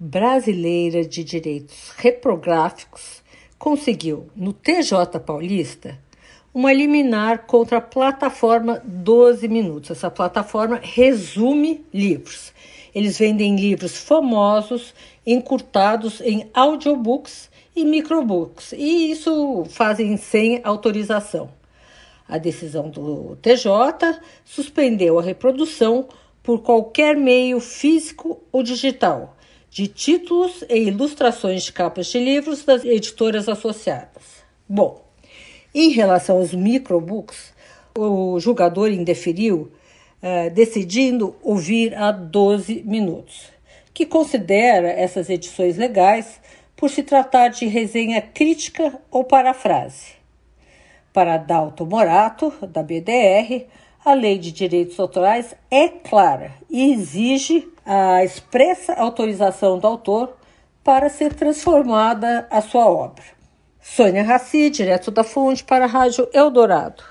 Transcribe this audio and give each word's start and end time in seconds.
Brasileira 0.00 1.04
de 1.04 1.24
Direitos 1.24 1.90
Reprográficos 1.96 3.20
conseguiu, 3.58 4.28
no 4.36 4.52
TJ 4.52 5.18
Paulista, 5.18 5.98
uma 6.54 6.72
liminar 6.72 7.46
contra 7.46 7.78
a 7.78 7.80
plataforma 7.80 8.80
12 8.84 9.48
Minutos. 9.48 9.90
Essa 9.90 10.08
plataforma 10.08 10.78
resume 10.80 11.84
livros. 11.92 12.52
Eles 12.94 13.18
vendem 13.18 13.56
livros 13.56 13.96
famosos, 13.96 14.94
encurtados 15.26 16.20
em 16.20 16.48
audiobooks 16.54 17.50
e 17.74 17.84
microbooks, 17.84 18.70
e 18.70 19.10
isso 19.10 19.64
fazem 19.68 20.16
sem 20.16 20.60
autorização. 20.62 21.50
A 22.28 22.38
decisão 22.38 22.88
do 22.88 23.36
TJ 23.42 24.20
suspendeu 24.44 25.18
a 25.18 25.22
reprodução 25.22 26.06
por 26.40 26.62
qualquer 26.62 27.16
meio 27.16 27.58
físico 27.58 28.40
ou 28.52 28.62
digital 28.62 29.34
de 29.70 29.86
títulos 29.86 30.64
e 30.68 30.76
ilustrações 30.76 31.64
de 31.64 31.72
capas 31.72 32.06
de 32.06 32.18
livros 32.18 32.64
das 32.64 32.84
editoras 32.84 33.48
associadas. 33.48 34.42
Bom, 34.68 35.02
em 35.74 35.90
relação 35.90 36.38
aos 36.38 36.54
microbooks, 36.54 37.52
o 37.96 38.38
julgador 38.40 38.90
indeferiu, 38.90 39.70
uh, 40.22 40.50
decidindo 40.54 41.36
ouvir 41.42 41.94
a 41.94 42.10
12 42.10 42.82
minutos, 42.84 43.50
que 43.92 44.06
considera 44.06 44.88
essas 44.88 45.28
edições 45.28 45.76
legais 45.76 46.40
por 46.76 46.88
se 46.88 47.02
tratar 47.02 47.48
de 47.48 47.66
resenha 47.66 48.22
crítica 48.22 49.00
ou 49.10 49.24
parafrase. 49.24 50.12
Para 51.12 51.36
Dalton 51.36 51.86
Morato, 51.86 52.52
da 52.68 52.82
BDR, 52.82 53.66
a 54.04 54.14
lei 54.14 54.38
de 54.38 54.52
direitos 54.52 54.98
autorais 54.98 55.54
é 55.70 55.88
clara 55.88 56.52
e 56.70 56.92
exige 56.92 57.68
a 57.84 58.24
expressa 58.24 58.94
autorização 58.94 59.78
do 59.78 59.86
autor 59.86 60.36
para 60.82 61.08
ser 61.08 61.34
transformada 61.34 62.46
a 62.50 62.60
sua 62.60 62.86
obra. 62.88 63.24
Sônia 63.80 64.22
Raci, 64.22 64.70
direto 64.70 65.10
da 65.10 65.24
fonte 65.24 65.64
para 65.64 65.84
a 65.84 65.88
Rádio 65.88 66.28
Eldorado. 66.32 67.02